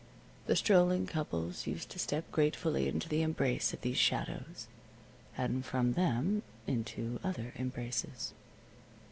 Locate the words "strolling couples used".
0.55-1.91